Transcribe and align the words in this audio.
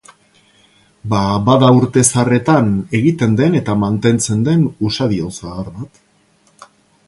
Ba 1.11 1.19
bada 1.49 1.67
urte 1.81 2.03
zaharretan 2.07 2.73
egiten 3.01 3.37
eta 3.61 3.77
mantentzen 3.85 4.43
den 4.49 4.67
usadio 4.91 5.33
zahar 5.41 5.73
bat. 5.79 6.05